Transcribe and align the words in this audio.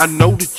I 0.00 0.06
know 0.06 0.30
that 0.30 0.49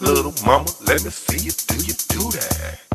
little 0.00 0.34
mama, 0.44 0.68
let 0.86 1.04
me 1.04 1.10
see 1.10 1.44
you 1.46 1.52
do 1.52 1.76
you 1.84 1.94
do 2.08 2.30
that. 2.38 2.89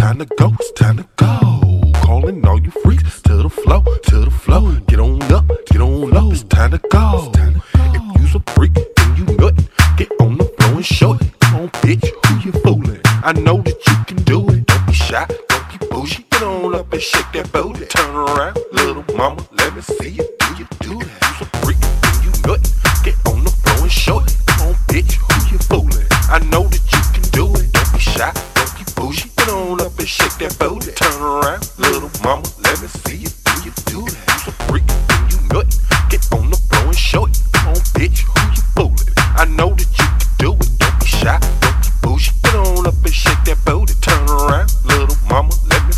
time 0.00 0.18
to 0.18 0.24
go, 0.36 0.50
it's 0.58 0.72
time 0.72 0.96
to 0.96 1.06
go. 1.16 1.92
Calling 2.02 2.46
all 2.46 2.58
you 2.58 2.70
freaks 2.82 3.20
to 3.20 3.34
the 3.36 3.50
flow, 3.50 3.82
to 3.82 4.24
the 4.24 4.30
flow. 4.30 4.74
Get 4.88 4.98
on 4.98 5.20
up, 5.30 5.46
get 5.66 5.82
on 5.82 6.16
up, 6.16 6.32
it's 6.32 6.42
time 6.44 6.70
to 6.70 6.78
go. 6.90 7.30
If 7.34 8.20
you's 8.20 8.34
a 8.34 8.40
freak, 8.52 8.72
then 8.72 9.16
you 9.16 9.24
nut. 9.36 9.54
Get 9.98 10.10
on 10.22 10.38
the 10.38 10.44
floor 10.44 10.76
and 10.76 10.86
show 10.86 11.12
it. 11.12 11.38
Come 11.40 11.60
on, 11.60 11.68
bitch, 11.82 12.08
who 12.24 12.38
you 12.40 12.52
fooling? 12.62 13.02
I 13.22 13.32
know 13.32 13.60
that 13.60 13.78
you 13.88 13.96
can 14.06 14.24
do 14.24 14.48
it. 14.48 14.64
Don't 14.66 14.86
be 14.86 14.94
shy, 14.94 15.26
don't 15.50 15.68
be 15.68 15.86
bougie. 15.88 16.24
Get 16.30 16.42
on 16.44 16.74
up 16.74 16.90
and 16.94 17.02
shake 17.02 17.30
that 17.34 17.52
booty. 17.52 17.84
Turn 17.84 18.16
around, 18.16 18.58
little 18.72 19.04
mama, 19.14 19.46
let 19.52 19.76
me 19.76 19.82
see 19.82 20.08
you. 20.08 20.29
that 30.40 30.58
booty, 30.58 30.90
turn 30.92 31.20
around, 31.20 31.68
little 31.76 32.10
mama, 32.24 32.48
let 32.64 32.80
me 32.80 32.88
see 33.04 33.16
you 33.16 33.28
do 33.28 33.52
you 33.60 33.72
do 33.92 34.00
that? 34.08 34.40
You 34.40 34.52
a 34.52 34.64
freak, 34.64 34.88
you 35.28 35.36
nut, 35.52 35.68
get 36.08 36.24
on 36.32 36.48
the 36.48 36.56
floor 36.56 36.86
and 36.88 36.96
show 36.96 37.26
it. 37.26 37.36
Come 37.52 37.68
on, 37.68 37.82
bitch, 37.92 38.24
who 38.24 38.40
you 38.56 38.62
fooling? 38.72 39.12
I 39.36 39.44
know 39.44 39.68
that 39.76 39.84
you 39.84 40.06
can 40.08 40.32
do 40.40 40.52
it. 40.56 40.70
Don't 40.80 40.98
be 41.00 41.06
shy, 41.06 41.36
don't 41.60 41.76
be 41.84 41.90
bougie. 42.00 42.32
Get 42.42 42.54
on 42.54 42.86
up 42.86 42.94
and 43.04 43.12
shake 43.12 43.44
that 43.44 43.60
booty, 43.66 43.92
turn 44.00 44.24
around, 44.30 44.72
little 44.84 45.16
mama, 45.28 45.52
let 45.68 45.84
me. 45.86 45.89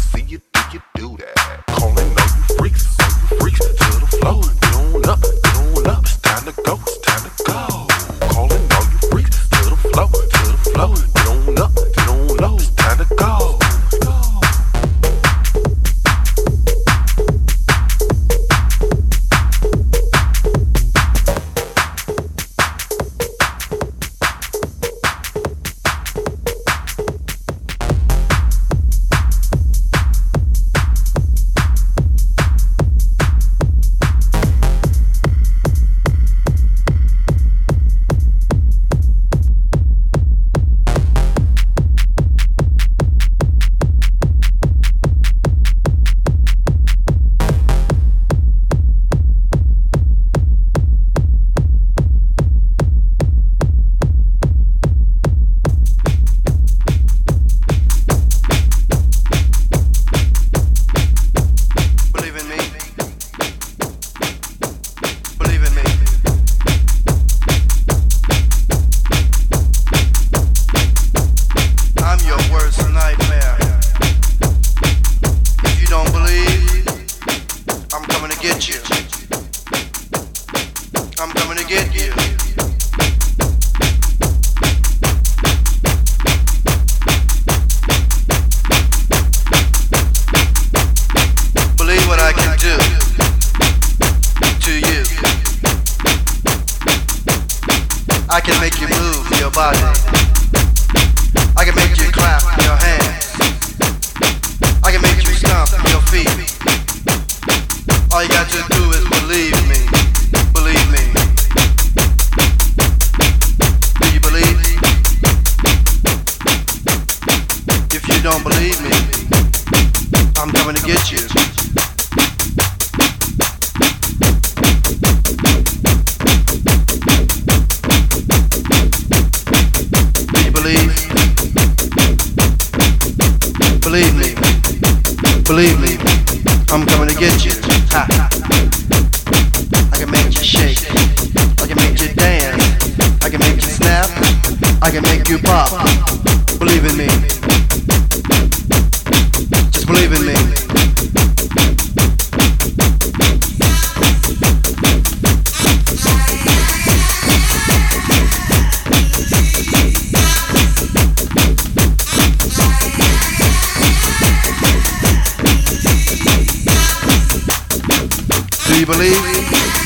Believe? 168.86 169.81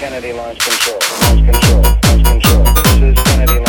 Kennedy 0.00 0.32
launch 0.32 0.58
control, 0.58 0.98
launch 1.20 1.44
control, 1.44 1.82
launch 1.82 2.24
control. 2.24 2.64
This 2.64 3.18
is 3.18 3.24
Kennedy. 3.24 3.59